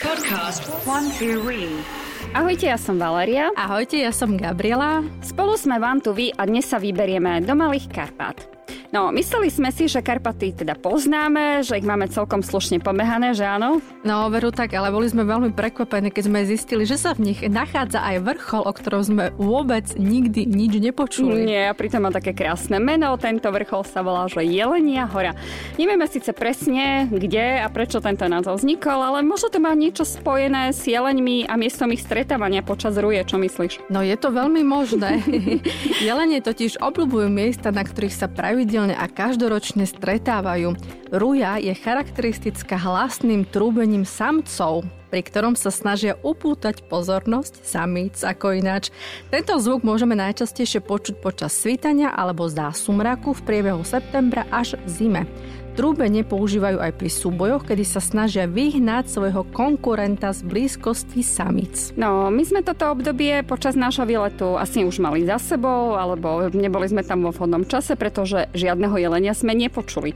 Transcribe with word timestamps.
Podcast 0.00 0.64
One 0.88 1.12
Two 1.12 1.44
Ahojte, 2.32 2.72
ja 2.72 2.80
som 2.80 2.96
Valeria. 2.96 3.52
Ahojte, 3.52 4.00
ja 4.00 4.08
som 4.16 4.32
Gabriela. 4.32 5.04
Spolu 5.20 5.60
sme 5.60 5.76
vám 5.76 6.00
tu 6.00 6.16
vy 6.16 6.32
a 6.40 6.48
dnes 6.48 6.64
sa 6.64 6.80
vyberieme 6.80 7.44
do 7.44 7.52
Malých 7.52 7.92
Karpát. 7.92 8.59
No, 8.90 9.14
mysleli 9.14 9.54
sme 9.54 9.70
si, 9.70 9.86
že 9.86 10.02
Karpaty 10.02 10.50
teda 10.50 10.74
poznáme, 10.74 11.62
že 11.62 11.78
ich 11.78 11.86
máme 11.86 12.10
celkom 12.10 12.42
slušne 12.42 12.82
pomehané, 12.82 13.38
že 13.38 13.46
áno? 13.46 13.78
No, 14.02 14.26
veru 14.34 14.50
tak, 14.50 14.74
ale 14.74 14.90
boli 14.90 15.06
sme 15.06 15.22
veľmi 15.22 15.54
prekvapení, 15.54 16.10
keď 16.10 16.24
sme 16.26 16.42
zistili, 16.42 16.82
že 16.82 16.98
sa 16.98 17.14
v 17.14 17.30
nich 17.30 17.38
nachádza 17.38 18.02
aj 18.02 18.26
vrchol, 18.26 18.66
o 18.66 18.72
ktorom 18.74 19.02
sme 19.06 19.24
vôbec 19.38 19.86
nikdy 19.94 20.42
nič 20.42 20.82
nepočuli. 20.82 21.46
Nie, 21.46 21.70
a 21.70 21.78
pritom 21.78 22.02
má 22.02 22.10
také 22.10 22.34
krásne 22.34 22.82
meno. 22.82 23.14
Tento 23.14 23.46
vrchol 23.54 23.86
sa 23.86 24.02
volá, 24.02 24.26
že 24.26 24.42
Jelenia 24.42 25.06
hora. 25.06 25.38
Nevieme 25.78 26.10
síce 26.10 26.34
presne, 26.34 27.06
kde 27.06 27.62
a 27.62 27.70
prečo 27.70 28.02
tento 28.02 28.26
názov 28.26 28.58
vznikol, 28.58 29.06
ale 29.06 29.22
možno 29.22 29.54
to 29.54 29.62
má 29.62 29.70
niečo 29.70 30.02
spojené 30.02 30.74
s 30.74 30.82
jeleňmi 30.90 31.46
a 31.46 31.54
miestom 31.54 31.94
ich 31.94 32.02
stretávania 32.02 32.66
počas 32.66 32.98
ruje, 32.98 33.22
čo 33.22 33.38
myslíš? 33.38 33.86
No, 33.86 34.02
je 34.02 34.18
to 34.18 34.34
veľmi 34.34 34.66
možné. 34.66 35.22
Jelenie 36.10 36.42
totiž 36.42 36.82
obľúbujú 36.82 37.30
miesta, 37.30 37.70
na 37.70 37.86
ktorých 37.86 38.18
sa 38.18 38.26
pravidelne 38.26 38.79
pravidelne 38.80 38.96
a 38.96 39.06
každoročne 39.12 39.84
stretávajú. 39.84 40.72
Ruja 41.12 41.60
je 41.60 41.76
charakteristická 41.76 42.80
hlasným 42.80 43.44
trúbením 43.44 44.08
samcov, 44.08 44.88
pri 45.12 45.20
ktorom 45.20 45.52
sa 45.52 45.68
snažia 45.68 46.16
upútať 46.24 46.88
pozornosť 46.88 47.66
samíc 47.66 48.24
ako 48.24 48.56
ináč. 48.56 48.88
Tento 49.28 49.52
zvuk 49.60 49.84
môžeme 49.84 50.16
najčastejšie 50.16 50.80
počuť 50.80 51.20
počas 51.20 51.52
svítania 51.52 52.14
alebo 52.14 52.48
zásumraku 52.48 53.36
v 53.36 53.44
priebehu 53.44 53.84
septembra 53.84 54.48
až 54.48 54.80
zime. 54.88 55.28
Trúbenie 55.80 56.28
používajú 56.28 56.76
aj 56.76 56.92
pri 56.92 57.08
súbojoch, 57.08 57.64
kedy 57.64 57.88
sa 57.88 58.04
snažia 58.04 58.44
vyhnať 58.44 59.08
svojho 59.08 59.48
konkurenta 59.48 60.28
z 60.28 60.44
blízkosti 60.44 61.24
samic. 61.24 61.96
No, 61.96 62.28
my 62.28 62.44
sme 62.44 62.60
toto 62.60 62.92
obdobie 62.92 63.40
počas 63.48 63.80
nášho 63.80 64.04
výletu 64.04 64.60
asi 64.60 64.84
už 64.84 65.00
mali 65.00 65.24
za 65.24 65.40
sebou, 65.40 65.96
alebo 65.96 66.52
neboli 66.52 66.84
sme 66.84 67.00
tam 67.00 67.24
vo 67.24 67.32
vhodnom 67.32 67.64
čase, 67.64 67.96
pretože 67.96 68.52
žiadneho 68.52 68.92
jelenia 69.00 69.32
sme 69.32 69.56
nepočuli. 69.56 70.12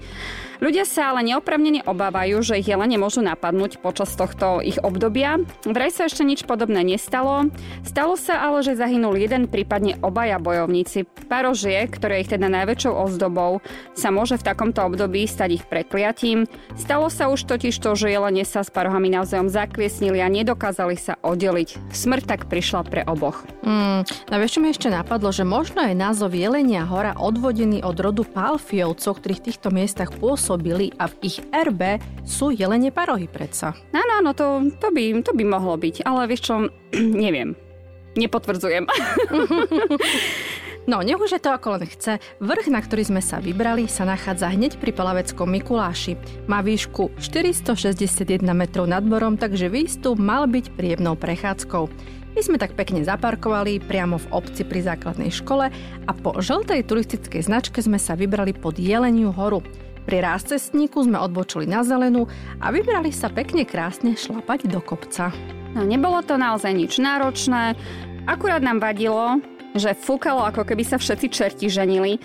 Ľudia 0.63 0.87
sa 0.87 1.13
ale 1.13 1.27
neopravnene 1.27 1.83
obávajú, 1.85 2.41
že 2.41 2.63
ich 2.63 2.71
jelene 2.71 2.95
môžu 2.95 3.21
napadnúť 3.21 3.83
počas 3.83 4.15
tohto 4.15 4.63
ich 4.63 4.79
obdobia. 4.81 5.43
Vraj 5.67 5.91
sa 5.93 6.07
ešte 6.07 6.23
nič 6.23 6.47
podobné 6.47 6.81
nestalo. 6.87 7.51
Stalo 7.83 8.15
sa 8.15 8.39
ale, 8.39 8.63
že 8.63 8.79
zahynul 8.79 9.19
jeden, 9.19 9.51
prípadne 9.51 9.99
obaja 10.01 10.39
bojovníci. 10.39 11.05
Parožie, 11.27 11.85
ktoré 11.91 12.23
ich 12.23 12.31
teda 12.31 12.47
najväčšou 12.49 12.97
ozdobou, 12.97 13.61
sa 13.99 14.15
môže 14.15 14.39
v 14.39 14.47
takomto 14.47 14.87
období 14.87 15.27
stať 15.27 15.54
ich 15.55 15.65
prekliatím. 15.65 16.51
Stalo 16.75 17.07
sa 17.07 17.31
už 17.31 17.47
totiž 17.47 17.79
to, 17.79 17.95
že 17.95 18.11
jelene 18.11 18.43
sa 18.43 18.67
s 18.67 18.75
parohami 18.75 19.09
navzájom 19.15 19.47
zakliesnili 19.47 20.19
a 20.19 20.27
nedokázali 20.27 20.99
sa 20.99 21.15
oddeliť. 21.23 21.95
Smrť 21.95 22.25
tak 22.27 22.41
prišla 22.51 22.83
pre 22.85 23.07
oboch. 23.07 23.47
Mm, 23.63 24.03
no 24.05 24.35
vieš, 24.43 24.59
čo 24.59 24.61
mi 24.61 24.75
ešte 24.75 24.91
napadlo, 24.91 25.31
že 25.31 25.47
možno 25.47 25.87
je 25.87 25.95
názov 25.95 26.35
Jelenia 26.35 26.83
hora 26.85 27.15
odvodený 27.15 27.87
od 27.87 27.97
rodu 28.03 28.27
Palfiovcov, 28.27 29.23
ktorí 29.23 29.35
v 29.39 29.45
týchto 29.51 29.69
miestach 29.71 30.11
pôsobili 30.19 30.91
a 30.99 31.07
v 31.07 31.15
ich 31.23 31.39
erbe 31.55 32.03
sú 32.27 32.51
jelenie 32.51 32.91
parohy 32.91 33.31
predsa. 33.31 33.73
Áno, 33.95 34.13
áno, 34.21 34.31
to, 34.35 34.69
to, 34.83 34.91
by, 34.91 35.23
to 35.23 35.33
by 35.33 35.45
mohlo 35.47 35.79
byť, 35.79 36.03
ale 36.03 36.27
vieš 36.27 36.51
čo, 36.51 36.55
neviem. 37.25 37.55
Nepotvrdzujem. 38.15 38.87
No, 40.85 41.01
nech 41.01 41.17
už 41.17 41.41
je 41.41 41.41
to 41.41 41.49
ako 41.49 41.81
len 41.81 41.89
chce, 41.89 42.21
vrch, 42.45 42.69
na 42.69 42.85
ktorý 42.85 43.09
sme 43.09 43.25
sa 43.25 43.41
vybrali, 43.41 43.89
sa 43.89 44.05
nachádza 44.05 44.53
hneď 44.53 44.77
pri 44.77 44.93
Palaveckom 44.93 45.49
Mikuláši. 45.49 46.21
Má 46.45 46.61
výšku 46.61 47.17
461 47.17 48.45
metrov 48.53 48.85
nad 48.85 49.01
morom, 49.01 49.41
takže 49.41 49.73
výstup 49.73 50.21
mal 50.21 50.45
byť 50.45 50.77
príjemnou 50.77 51.17
prechádzkou. 51.17 51.89
My 52.37 52.41
sme 52.45 52.61
tak 52.61 52.77
pekne 52.77 53.01
zaparkovali 53.01 53.81
priamo 53.81 54.21
v 54.21 54.31
obci 54.37 54.61
pri 54.69 54.85
základnej 54.85 55.33
škole 55.33 55.73
a 56.05 56.11
po 56.13 56.37
žltej 56.37 56.85
turistickej 56.85 57.49
značke 57.49 57.81
sme 57.81 57.97
sa 57.97 58.13
vybrali 58.13 58.53
pod 58.53 58.77
Jeleniu 58.77 59.33
horu. 59.33 59.65
Pri 60.05 60.21
cestníku 60.21 61.01
sme 61.01 61.17
odbočili 61.17 61.65
na 61.65 61.81
zelenú 61.81 62.29
a 62.61 62.69
vybrali 62.69 63.09
sa 63.09 63.33
pekne 63.33 63.65
krásne 63.65 64.21
šlapať 64.21 64.69
do 64.69 64.85
kopca. 64.85 65.33
No 65.73 65.81
nebolo 65.81 66.21
to 66.21 66.37
naozaj 66.37 66.77
nič 66.77 67.01
náročné, 67.01 67.73
akurát 68.29 68.61
nám 68.61 68.85
vadilo, 68.85 69.41
že 69.75 69.91
fúkalo, 69.99 70.47
ako 70.47 70.63
keby 70.63 70.87
sa 70.87 70.97
všetci 70.97 71.27
čerti 71.35 71.67
ženili. 71.67 72.23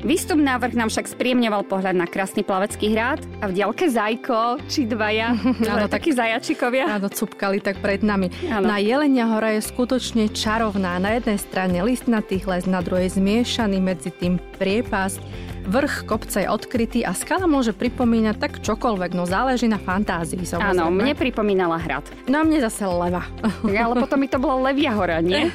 Výstup 0.00 0.40
na 0.40 0.56
vrch 0.56 0.80
nám 0.80 0.88
však 0.88 1.12
spríjemňoval 1.12 1.68
pohľad 1.68 1.92
na 1.92 2.08
krásny 2.08 2.40
plavecký 2.40 2.96
hrad 2.96 3.20
a 3.44 3.52
v 3.52 3.60
diaľke 3.60 3.84
zajko, 3.84 4.64
či 4.64 4.88
dvaja, 4.88 5.36
áno, 5.76 5.92
takí 5.92 6.16
zajačikovia. 6.16 6.88
Áno, 6.88 7.12
cupkali 7.12 7.60
tak 7.60 7.84
pred 7.84 8.00
nami. 8.00 8.32
Áno. 8.48 8.64
Na 8.64 8.80
Jelenia 8.80 9.28
hora 9.28 9.52
je 9.52 9.60
skutočne 9.60 10.32
čarovná. 10.32 10.96
Na 10.96 11.20
jednej 11.20 11.36
strane 11.36 11.84
listnatý 11.84 12.40
les, 12.48 12.64
na 12.64 12.80
druhej 12.80 13.12
zmiešaný 13.12 13.76
medzi 13.76 14.08
tým 14.08 14.40
priepasť 14.56 15.20
Vrch 15.68 16.08
kopca 16.08 16.40
je 16.40 16.48
odkrytý 16.48 17.00
a 17.04 17.12
skala 17.12 17.44
môže 17.44 17.76
pripomínať 17.76 18.36
tak 18.40 18.52
čokoľvek, 18.64 19.12
no 19.12 19.28
záleží 19.28 19.68
na 19.68 19.76
fantázii. 19.76 20.40
Samozrejme. 20.40 20.80
Áno, 20.80 20.88
mne 20.88 21.12
pripomínala 21.12 21.76
hrad. 21.76 22.08
No 22.24 22.40
a 22.40 22.42
mne 22.48 22.64
zase 22.64 22.88
leva. 22.88 23.28
Ja, 23.68 23.84
ale 23.90 24.00
potom 24.00 24.18
mi 24.20 24.28
to 24.30 24.40
bola 24.40 24.70
Levia 24.70 24.96
hora, 24.96 25.20
nie? 25.20 25.52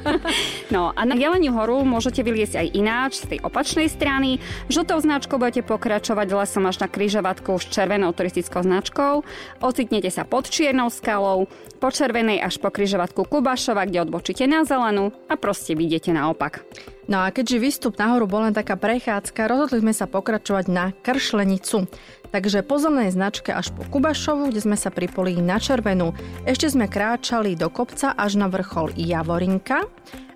no 0.74 0.96
a 0.96 1.00
na 1.04 1.12
Jeleniu 1.12 1.52
horu 1.52 1.84
môžete 1.84 2.24
vyliesť 2.24 2.64
aj 2.64 2.68
ináč, 2.72 3.12
z 3.20 3.36
tej 3.36 3.38
opačnej 3.44 3.92
strany. 3.92 4.40
Žltou 4.72 5.04
značkou 5.04 5.36
budete 5.36 5.60
pokračovať 5.66 6.28
lesom 6.32 6.64
až 6.64 6.80
na 6.80 6.88
kryžovatku 6.88 7.52
s 7.60 7.68
červenou 7.68 8.16
turistickou 8.16 8.64
značkou. 8.64 9.22
Ocitnete 9.60 10.08
sa 10.08 10.24
pod 10.24 10.48
čiernou 10.48 10.88
skalou, 10.88 11.46
po 11.78 11.88
červenej 11.92 12.40
až 12.40 12.56
po 12.56 12.72
kryžovatku 12.72 13.28
Kubašova, 13.28 13.84
kde 13.84 14.08
odbočíte 14.08 14.48
na 14.48 14.64
zelenú 14.64 15.12
a 15.28 15.36
proste 15.36 15.76
vidíte 15.76 16.16
naopak. 16.16 16.64
No 17.04 17.20
a 17.20 17.28
keďže 17.28 17.60
výstup 17.60 18.00
nahoru 18.00 18.24
bol 18.24 18.48
len 18.48 18.56
taká 18.56 18.80
prechádzka, 18.80 19.44
rozhodli 19.44 19.84
sme 19.84 19.92
sa 19.92 20.08
pokračovať 20.08 20.64
na 20.72 20.96
Kršlenicu. 21.04 21.84
Takže 22.32 22.66
po 22.66 22.80
zelenej 22.80 23.14
značke 23.14 23.54
až 23.54 23.70
po 23.70 23.86
Kubašovu, 23.86 24.50
kde 24.50 24.64
sme 24.64 24.74
sa 24.74 24.90
pripoli 24.90 25.38
na 25.38 25.62
červenú. 25.62 26.16
Ešte 26.48 26.66
sme 26.72 26.90
kráčali 26.90 27.54
do 27.54 27.70
kopca 27.70 28.16
až 28.16 28.40
na 28.40 28.50
vrchol 28.50 28.90
Javorinka 28.98 29.86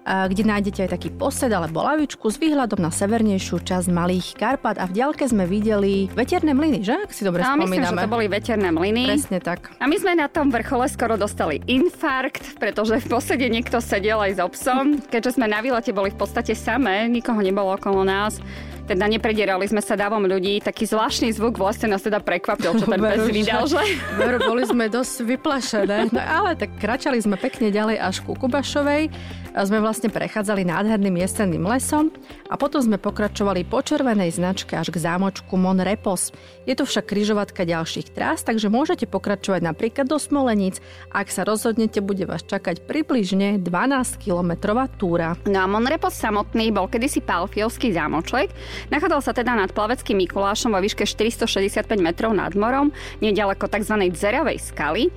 kde 0.08 0.42
nájdete 0.48 0.88
aj 0.88 0.90
taký 0.96 1.12
posed 1.12 1.52
alebo 1.52 1.84
lavičku 1.84 2.32
s 2.32 2.40
výhľadom 2.40 2.80
na 2.80 2.88
severnejšiu 2.88 3.60
časť 3.60 3.92
Malých 3.92 4.40
Karpat 4.40 4.80
a 4.80 4.88
v 4.88 4.96
ďalke 4.96 5.28
sme 5.28 5.44
videli 5.44 6.08
veterné 6.16 6.56
mlyny, 6.56 6.80
že? 6.80 6.96
Ak 6.96 7.12
si 7.12 7.28
dobre 7.28 7.44
no, 7.44 7.60
spomíname. 7.60 7.68
myslím, 7.68 7.84
že 7.84 8.04
to 8.08 8.08
boli 8.08 8.26
veterné 8.26 8.68
mlyny. 8.72 9.04
Presne 9.04 9.38
tak. 9.44 9.68
A 9.76 9.84
my 9.84 9.96
sme 10.00 10.16
na 10.16 10.32
tom 10.32 10.48
vrchole 10.48 10.88
skoro 10.88 11.20
dostali 11.20 11.60
infarkt, 11.68 12.56
pretože 12.56 13.04
v 13.04 13.06
posede 13.12 13.46
niekto 13.52 13.84
sedel 13.84 14.16
aj 14.24 14.32
s 14.36 14.40
obsom. 14.40 14.96
Keďže 15.12 15.36
sme 15.36 15.46
na 15.46 15.60
výlete 15.60 15.92
boli 15.92 16.08
v 16.08 16.18
podstate 16.18 16.56
samé, 16.56 17.04
nikoho 17.12 17.44
nebolo 17.44 17.76
okolo 17.76 18.00
nás, 18.00 18.40
teda 18.88 19.04
nepredierali 19.04 19.68
sme 19.68 19.84
sa 19.84 20.00
dávom 20.00 20.24
ľudí. 20.24 20.64
Taký 20.64 20.88
zvláštny 20.88 21.36
zvuk 21.36 21.60
v 21.60 21.68
lese 21.68 21.84
nás 21.84 22.00
teda 22.00 22.24
prekvapil, 22.24 22.80
čo 22.80 22.88
ten 22.88 22.96
pes 22.96 23.28
vydal, 23.28 23.68
že? 23.68 23.84
Veru, 24.16 24.40
boli 24.40 24.64
sme 24.64 24.88
dosť 24.88 25.28
vyplašené. 25.28 26.08
No 26.08 26.20
ale 26.24 26.56
tak 26.56 26.72
kračali 26.80 27.20
sme 27.20 27.36
pekne 27.36 27.68
ďalej 27.68 28.00
až 28.00 28.24
ku 28.24 28.32
Kubašovej. 28.32 29.12
A 29.58 29.66
sme 29.66 29.82
vlastne 29.82 30.06
prechádzali 30.06 30.62
nádherným 30.62 31.18
jesenným 31.18 31.66
lesom 31.66 32.14
a 32.46 32.54
potom 32.54 32.78
sme 32.78 32.94
pokračovali 32.94 33.66
po 33.66 33.82
červenej 33.82 34.38
značke 34.38 34.78
až 34.78 34.94
k 34.94 35.02
zámočku 35.02 35.50
Mon 35.58 35.82
Repos. 35.82 36.30
Je 36.62 36.78
to 36.78 36.86
však 36.86 37.10
kryžovatka 37.10 37.66
ďalších 37.66 38.14
trás, 38.14 38.46
takže 38.46 38.70
môžete 38.70 39.10
pokračovať 39.10 39.66
napríklad 39.66 40.06
do 40.06 40.14
Smoleníc. 40.14 40.78
Ak 41.10 41.32
sa 41.34 41.42
rozhodnete, 41.42 41.98
bude 41.98 42.22
vás 42.28 42.46
čakať 42.46 42.86
približne 42.86 43.58
12-kilometrová 43.58 44.94
túra. 44.94 45.34
No 45.48 45.58
a 45.58 45.66
Mon 45.66 45.90
Repos 45.90 46.14
samotný 46.14 46.70
bol 46.70 46.86
kedysi 46.86 47.18
Palfiovský 47.24 47.90
zámoček, 47.90 48.54
Nachádzal 48.88 49.20
sa 49.20 49.32
teda 49.34 49.58
nad 49.58 49.74
plaveckým 49.74 50.18
Mikulášom 50.24 50.74
vo 50.74 50.80
výške 50.80 51.04
465 51.04 51.86
metrov 51.98 52.30
nad 52.34 52.54
morom, 52.54 52.94
nedaleko 53.18 53.66
tzv. 53.66 54.14
dzeravej 54.14 54.58
skaly. 54.62 55.10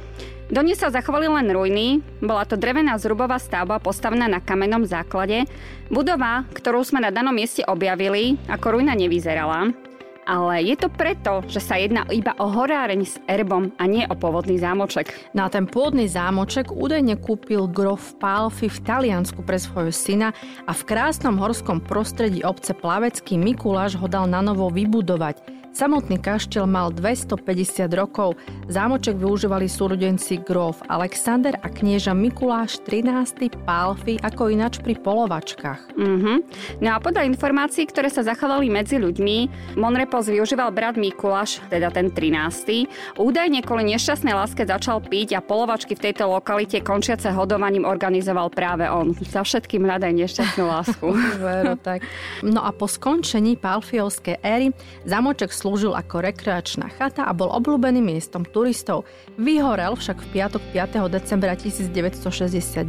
Do 0.52 0.60
nej 0.60 0.76
sa 0.76 0.92
zachovali 0.92 1.32
len 1.32 1.48
ruiny, 1.48 2.04
bola 2.20 2.44
to 2.44 2.60
drevená 2.60 3.00
zrubová 3.00 3.40
stavba 3.40 3.80
postavená 3.80 4.28
na 4.28 4.44
kamennom 4.44 4.84
základe. 4.84 5.48
Budova, 5.88 6.44
ktorú 6.52 6.84
sme 6.84 7.00
na 7.00 7.08
danom 7.08 7.32
mieste 7.32 7.64
objavili, 7.64 8.36
ako 8.52 8.76
ruina 8.76 8.92
nevyzerala 8.92 9.91
ale 10.26 10.66
je 10.66 10.76
to 10.78 10.90
preto, 10.90 11.46
že 11.48 11.62
sa 11.62 11.78
jedná 11.78 12.06
iba 12.10 12.34
o 12.38 12.50
horáreň 12.50 13.02
s 13.06 13.16
erbom 13.30 13.74
a 13.78 13.84
nie 13.86 14.06
o 14.08 14.16
pôvodný 14.18 14.58
zámoček. 14.58 15.14
Na 15.38 15.48
ten 15.48 15.70
pôvodný 15.70 16.10
zámoček 16.10 16.74
údajne 16.74 17.18
kúpil 17.22 17.70
grof 17.70 18.18
Pálfi 18.18 18.68
v 18.70 18.80
Taliansku 18.84 19.42
pre 19.46 19.62
svojho 19.62 19.94
syna 19.94 20.30
a 20.66 20.72
v 20.74 20.86
krásnom 20.86 21.38
horskom 21.38 21.82
prostredí 21.82 22.42
obce 22.42 22.74
Plavecký 22.74 23.38
Mikuláš 23.38 23.98
ho 23.98 24.08
dal 24.10 24.26
na 24.26 24.42
novo 24.44 24.70
vybudovať. 24.74 25.61
Samotný 25.72 26.20
kaštiel 26.20 26.68
mal 26.68 26.92
250 26.92 27.88
rokov. 27.96 28.36
Zámoček 28.68 29.16
využívali 29.16 29.72
súrodenci 29.72 30.44
gróf 30.44 30.84
Alexander 30.92 31.56
a 31.64 31.72
knieža 31.72 32.12
Mikuláš 32.12 32.84
13. 32.84 33.64
Pálfy, 33.64 34.20
ako 34.20 34.52
ináč 34.52 34.84
pri 34.84 35.00
polovačkách. 35.00 35.96
Mm-hmm. 35.96 36.38
No 36.84 36.90
a 36.92 37.00
podľa 37.00 37.24
informácií, 37.24 37.88
ktoré 37.88 38.12
sa 38.12 38.20
zachovali 38.20 38.68
medzi 38.68 39.00
ľuďmi, 39.00 39.38
Monrepos 39.80 40.28
využíval 40.28 40.76
brat 40.76 41.00
Mikuláš, 41.00 41.64
teda 41.72 41.88
ten 41.88 42.12
13. 42.12 43.16
Údajne 43.16 43.64
kvôli 43.64 43.96
nešťastnej 43.96 44.36
láske 44.36 44.68
začal 44.68 45.00
piť 45.00 45.40
a 45.40 45.42
polovačky 45.42 45.96
v 45.96 46.12
tejto 46.12 46.28
lokalite 46.28 46.84
končiace 46.84 47.32
hodovaním 47.32 47.88
organizoval 47.88 48.52
práve 48.52 48.92
on. 48.92 49.16
Za 49.24 49.48
všetkým 49.48 49.88
hľadaj 49.88 50.20
nešťastnú 50.20 50.64
lásku. 50.68 51.08
Vero, 51.48 51.80
tak. 51.80 52.04
No 52.44 52.60
a 52.60 52.76
po 52.76 52.92
skončení 52.92 53.56
Pálfiovskej 53.56 54.44
éry 54.44 54.76
zámoček 55.08 55.61
slúžil 55.62 55.94
ako 55.94 56.26
rekreačná 56.26 56.90
chata 56.98 57.30
a 57.30 57.38
bol 57.38 57.54
obľúbeným 57.54 58.10
miestom 58.10 58.42
turistov. 58.42 59.06
Vyhorel 59.38 59.94
však 59.94 60.18
v 60.18 60.28
piatok 60.34 60.64
5. 60.74 61.06
decembra 61.14 61.54
1969, 61.54 62.82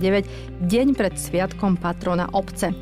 deň 0.65 0.87
pred 0.97 1.15
sviatkom 1.21 1.77
patrona 1.77 2.33
obce. 2.33 2.73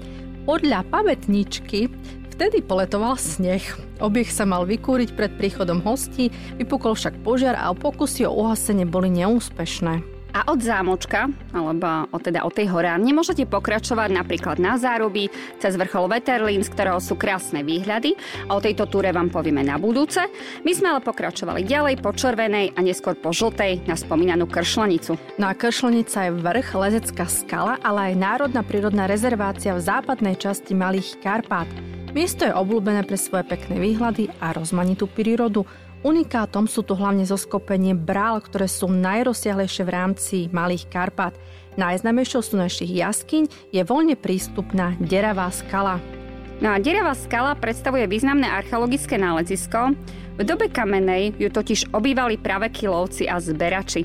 Podľa 0.47 0.87
pamätničky 0.95 1.91
vtedy 2.31 2.63
poletoval 2.63 3.19
sneh. 3.19 3.67
Obieh 3.99 4.31
sa 4.31 4.47
mal 4.47 4.63
vykúriť 4.63 5.19
pred 5.19 5.35
príchodom 5.35 5.83
hostí, 5.83 6.31
vypukol 6.57 6.95
však 6.95 7.27
požiar 7.27 7.59
a 7.59 7.75
pokusy 7.75 8.25
o 8.25 8.33
uhasenie 8.47 8.87
boli 8.87 9.11
neúspešné. 9.11 10.20
A 10.31 10.47
od 10.47 10.63
zámočka, 10.63 11.27
alebo 11.51 12.07
od, 12.15 12.23
teda 12.23 12.47
od 12.47 12.55
tej 12.55 12.71
horárne, 12.71 13.11
môžete 13.11 13.51
pokračovať 13.51 14.15
napríklad 14.15 14.63
na 14.63 14.79
záruby, 14.79 15.27
cez 15.59 15.75
vrchol 15.75 16.07
Veterlín, 16.07 16.63
z 16.63 16.71
ktorého 16.71 17.03
sú 17.03 17.19
krásne 17.19 17.67
výhľady. 17.67 18.15
A 18.47 18.55
o 18.55 18.63
tejto 18.63 18.87
túre 18.87 19.11
vám 19.11 19.31
povieme 19.31 19.67
na 19.67 19.75
budúce. 19.75 20.23
My 20.63 20.71
sme 20.71 20.95
ale 20.95 21.01
pokračovali 21.03 21.67
ďalej 21.67 21.99
po 21.99 22.15
červenej 22.15 22.79
a 22.79 22.81
neskôr 22.81 23.19
po 23.19 23.35
žltej 23.35 23.83
na 23.91 23.99
spomínanú 23.99 24.47
Kršlenicu. 24.47 25.19
No 25.39 25.51
a 25.51 25.57
Kršlenica 25.59 26.31
je 26.31 26.37
vrch, 26.39 26.69
lezecká 26.79 27.27
skala, 27.27 27.75
ale 27.83 28.15
aj 28.15 28.21
národná 28.23 28.63
prírodná 28.63 29.11
rezervácia 29.11 29.75
v 29.75 29.83
západnej 29.83 30.39
časti 30.39 30.79
Malých 30.79 31.19
Karpát. 31.19 31.67
Miesto 32.11 32.43
je 32.43 32.51
obľúbené 32.51 33.07
pre 33.07 33.15
svoje 33.15 33.47
pekné 33.47 33.79
výhľady 33.79 34.35
a 34.43 34.51
rozmanitú 34.51 35.07
prírodu. 35.07 35.63
Unikátom 36.01 36.65
sú 36.65 36.81
tu 36.81 36.97
hlavne 36.97 37.29
zoskopenie 37.29 37.93
brál, 37.93 38.41
ktoré 38.41 38.65
sú 38.65 38.89
najrozsiahlejšie 38.89 39.85
v 39.85 39.93
rámci 39.93 40.37
Malých 40.49 40.89
Karpat. 40.89 41.37
Najznamejšou 41.77 42.41
sú 42.41 42.57
našich 42.57 42.89
jaskyň 42.89 43.73
je 43.73 43.83
voľne 43.85 44.17
prístupná 44.17 44.97
Deravá 44.97 45.53
skala. 45.53 46.20
No 46.61 46.69
a 46.69 46.77
Deravá 46.77 47.17
skala 47.17 47.57
predstavuje 47.57 48.05
významné 48.05 48.45
archeologické 48.45 49.17
nálezisko, 49.17 49.97
v 50.37 50.43
dobe 50.45 50.69
kamenej 50.69 51.33
ju 51.41 51.49
totiž 51.49 51.89
obývali 51.93 52.37
pravekí 52.37 52.85
lovci 52.85 53.25
a 53.25 53.41
zberači. 53.41 54.05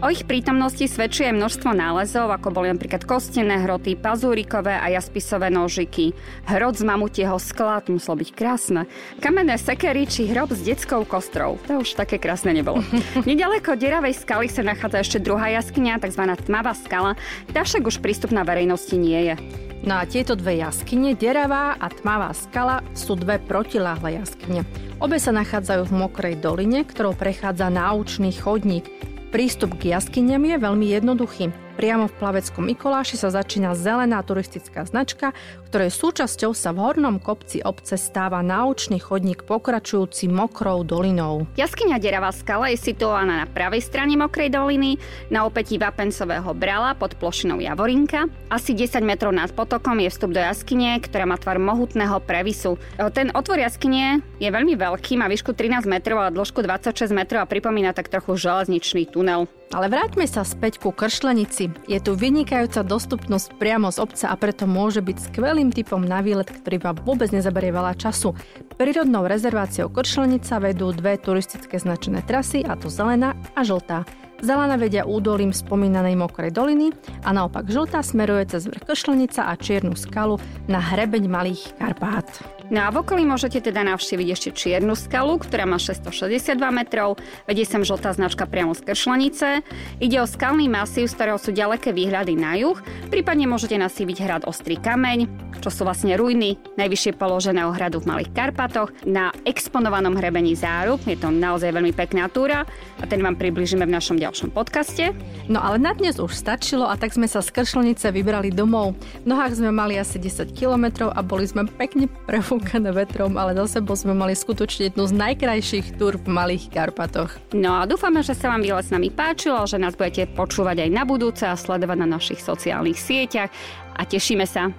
O 0.00 0.10
ich 0.10 0.22
prítomnosti 0.22 0.86
svedčí 0.86 1.26
aj 1.26 1.34
množstvo 1.34 1.70
nálezov, 1.74 2.30
ako 2.30 2.54
boli 2.54 2.70
napríklad 2.70 3.02
kostené 3.02 3.58
hroty, 3.58 3.98
pazúrikové 3.98 4.78
a 4.78 4.86
jaspisové 4.94 5.50
nožiky, 5.50 6.14
hrot 6.46 6.78
z 6.78 6.86
mamutieho 6.86 7.36
skla, 7.42 7.82
to 7.82 7.98
muselo 7.98 8.22
byť 8.22 8.30
krásne, 8.38 8.86
kamenné 9.18 9.58
sekery 9.58 10.06
či 10.06 10.30
hrob 10.30 10.54
s 10.54 10.62
detskou 10.62 11.02
kostrou. 11.10 11.58
To 11.66 11.82
už 11.82 11.98
také 11.98 12.22
krásne 12.22 12.54
nebolo. 12.54 12.86
Nedaleko 13.28 13.74
Deravej 13.74 14.22
skaly 14.22 14.46
sa 14.46 14.62
nachádza 14.62 15.02
ešte 15.02 15.18
druhá 15.18 15.50
jaskyňa, 15.58 15.98
tzv. 15.98 16.22
tmavá 16.38 16.70
skala, 16.72 17.18
tá 17.50 17.66
však 17.66 17.82
už 17.82 17.98
prístupná 17.98 18.46
verejnosti 18.46 18.94
nie 18.94 19.34
je. 19.34 19.65
No 19.84 20.00
a 20.00 20.08
tieto 20.08 20.38
dve 20.38 20.62
jaskyne, 20.62 21.18
Deravá 21.18 21.76
a 21.76 21.90
Tmavá 21.92 22.32
skala, 22.32 22.80
sú 22.96 23.18
dve 23.18 23.42
protiláhle 23.42 24.16
jaskyne. 24.22 24.64
Obe 25.02 25.20
sa 25.20 25.34
nachádzajú 25.34 25.92
v 25.92 25.96
Mokrej 26.00 26.34
doline, 26.40 26.86
ktorou 26.86 27.12
prechádza 27.12 27.68
náučný 27.68 28.32
chodník. 28.32 28.88
Prístup 29.34 29.76
k 29.76 29.92
jaskyniam 29.92 30.40
je 30.46 30.56
veľmi 30.56 30.86
jednoduchý. 30.96 31.65
Priamo 31.76 32.08
v 32.08 32.16
Plaveckom 32.16 32.64
Mikoláši 32.64 33.20
sa 33.20 33.28
začína 33.28 33.76
zelená 33.76 34.24
turistická 34.24 34.88
značka, 34.88 35.36
ktorej 35.68 35.92
súčasťou 35.92 36.56
sa 36.56 36.72
v 36.72 36.80
hornom 36.80 37.20
kopci 37.20 37.60
obce 37.60 38.00
stáva 38.00 38.40
náučný 38.40 38.96
chodník 38.96 39.44
pokračujúci 39.44 40.24
mokrou 40.32 40.88
dolinou. 40.88 41.44
Jaskyňa 41.60 42.00
Deravá 42.00 42.32
skala 42.32 42.72
je 42.72 42.80
situovaná 42.80 43.44
na 43.44 43.46
pravej 43.46 43.84
strane 43.84 44.16
mokrej 44.16 44.56
doliny, 44.56 44.96
na 45.28 45.44
opätí 45.44 45.76
Vapencového 45.76 46.48
brala 46.56 46.96
pod 46.96 47.12
plošinou 47.20 47.60
Javorinka. 47.60 48.24
Asi 48.48 48.72
10 48.72 49.04
metrov 49.04 49.36
nad 49.36 49.52
potokom 49.52 50.00
je 50.00 50.08
vstup 50.08 50.32
do 50.32 50.40
jaskyne, 50.40 50.96
ktorá 51.04 51.28
má 51.28 51.36
tvar 51.36 51.60
mohutného 51.60 52.24
previsu. 52.24 52.80
Ten 53.12 53.28
otvor 53.36 53.60
jaskyne 53.60 54.24
je 54.40 54.48
veľmi 54.48 54.80
veľký, 54.80 55.20
má 55.20 55.28
výšku 55.28 55.52
13 55.52 55.84
metrov 55.84 56.24
a 56.24 56.32
dĺžku 56.32 56.64
26 56.64 57.12
metrov 57.12 57.44
a 57.44 57.50
pripomína 57.52 57.92
tak 57.92 58.08
trochu 58.08 58.40
železničný 58.40 59.12
tunel. 59.12 59.44
Ale 59.74 59.90
vráťme 59.90 60.24
sa 60.30 60.46
späť 60.46 60.78
ku 60.78 60.94
kršlenici. 60.94 61.74
Je 61.90 61.98
tu 61.98 62.14
vynikajúca 62.14 62.86
dostupnosť 62.86 63.58
priamo 63.58 63.90
z 63.90 63.98
obca 63.98 64.30
a 64.30 64.38
preto 64.38 64.64
môže 64.64 65.02
byť 65.02 65.32
skvelým 65.32 65.74
typom 65.74 65.98
na 66.00 66.22
výlet, 66.22 66.46
ktorý 66.46 66.78
vám 66.78 66.96
vôbec 67.02 67.34
nezaberie 67.34 67.74
veľa 67.74 67.98
času. 67.98 68.30
Prírodnou 68.78 69.26
rezerváciou 69.26 69.90
Kršlenica 69.90 70.62
vedú 70.62 70.94
dve 70.94 71.18
turistické 71.18 71.82
značené 71.82 72.22
trasy, 72.22 72.62
a 72.62 72.78
to 72.78 72.86
zelená 72.86 73.34
a 73.58 73.66
žltá. 73.66 74.06
Zelená 74.44 74.76
vedia 74.76 75.08
údolím 75.08 75.50
spomínanej 75.50 76.12
mokrej 76.14 76.52
doliny 76.52 76.92
a 77.24 77.32
naopak 77.32 77.66
žltá 77.72 78.04
smeruje 78.04 78.52
cez 78.52 78.68
vrch 78.68 78.84
Kršlenica 78.84 79.48
a 79.48 79.56
Čiernu 79.56 79.96
skalu 79.96 80.36
na 80.68 80.78
hrebeň 80.78 81.24
Malých 81.24 81.72
Karpát. 81.80 82.55
No 82.66 82.82
a 82.82 82.90
v 82.90 82.98
okolí 82.98 83.22
môžete 83.22 83.62
teda 83.70 83.86
navštíviť 83.86 84.28
ešte 84.34 84.50
Čiernu 84.50 84.98
skalu, 84.98 85.38
ktorá 85.38 85.70
má 85.70 85.78
662 85.78 86.58
metrov, 86.74 87.14
vedie 87.46 87.62
sem 87.62 87.86
žltá 87.86 88.10
značka 88.10 88.42
priamo 88.42 88.74
z 88.74 88.82
Kršlenice. 88.82 89.62
Ide 90.02 90.18
o 90.18 90.26
skalný 90.26 90.66
masív, 90.66 91.06
z 91.06 91.14
ktorého 91.14 91.38
sú 91.38 91.54
ďaleké 91.54 91.94
výhľady 91.94 92.34
na 92.34 92.58
juh, 92.58 92.74
prípadne 93.06 93.46
môžete 93.46 93.78
nasíviť 93.78 94.16
hrad 94.18 94.42
Ostrý 94.50 94.82
kameň, 94.82 95.30
čo 95.62 95.70
sú 95.70 95.86
vlastne 95.86 96.18
ruiny 96.18 96.58
najvyššie 96.74 97.14
položeného 97.14 97.70
hradu 97.70 98.02
v 98.02 98.10
Malých 98.10 98.34
Karpatoch 98.34 98.90
na 99.06 99.30
exponovanom 99.46 100.18
hrebení 100.18 100.58
Zárub. 100.58 100.98
Je 101.06 101.14
to 101.14 101.30
naozaj 101.30 101.70
veľmi 101.70 101.94
pekná 101.94 102.26
túra 102.26 102.66
a 102.98 103.04
ten 103.06 103.22
vám 103.22 103.38
približíme 103.38 103.86
v 103.86 103.94
našom 103.94 104.18
ďalšom 104.18 104.50
podcaste. 104.50 105.14
No 105.46 105.62
ale 105.62 105.78
na 105.78 105.94
dnes 105.94 106.18
už 106.18 106.34
stačilo 106.34 106.90
a 106.90 106.98
tak 106.98 107.14
sme 107.14 107.30
sa 107.30 107.46
z 107.46 107.54
Kršlenice 107.54 108.10
vybrali 108.10 108.50
domov. 108.50 108.98
V 109.22 109.26
nohách 109.30 109.54
sme 109.54 109.70
mali 109.70 109.94
asi 110.02 110.18
10 110.18 110.50
kilometrov 110.50 111.14
a 111.14 111.22
boli 111.22 111.46
sme 111.46 111.62
pekne 111.70 112.10
prefú 112.26 112.55
nafúkané 112.56 112.90
vetrom, 112.96 113.36
ale 113.36 113.52
za 113.52 113.78
sebou 113.78 113.92
sme 113.92 114.16
mali 114.16 114.32
skutočne 114.32 114.88
jednu 114.88 115.04
z 115.04 115.12
najkrajších 115.12 116.00
túr 116.00 116.16
v 116.16 116.24
Malých 116.24 116.72
Karpatoch. 116.72 117.36
No 117.52 117.84
a 117.84 117.84
dúfame, 117.84 118.24
že 118.24 118.32
sa 118.32 118.48
vám 118.48 118.64
výlet 118.64 118.88
s 118.88 118.92
nami 118.92 119.12
páčilo, 119.12 119.68
že 119.68 119.76
nás 119.76 119.92
budete 119.92 120.24
počúvať 120.32 120.88
aj 120.88 120.90
na 120.90 121.04
budúce 121.04 121.44
a 121.44 121.52
sledovať 121.52 121.98
na 122.00 122.08
našich 122.16 122.40
sociálnych 122.40 122.96
sieťach 122.96 123.52
a 123.92 124.02
tešíme 124.08 124.48
sa. 124.48 124.72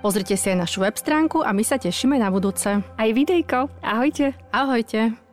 Pozrite 0.00 0.38
si 0.38 0.48
aj 0.54 0.62
našu 0.62 0.80
web 0.80 0.94
stránku 0.94 1.42
a 1.42 1.50
my 1.50 1.66
sa 1.66 1.76
tešíme 1.76 2.16
na 2.16 2.30
budúce. 2.30 2.80
Aj 2.80 3.10
videjko. 3.10 3.66
Ahojte. 3.82 4.32
Ahojte. 4.54 5.27